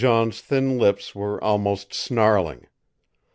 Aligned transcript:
Jean's 0.03 0.41
thin 0.41 0.79
lips 0.79 1.13
were 1.13 1.39
almost 1.43 1.93
snarling. 1.93 2.65